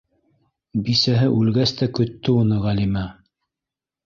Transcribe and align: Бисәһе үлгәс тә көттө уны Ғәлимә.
Бисәһе 0.87 1.27
үлгәс 1.41 1.75
тә 1.83 1.89
көттө 1.99 2.35
уны 2.39 2.59
Ғәлимә. 2.65 3.05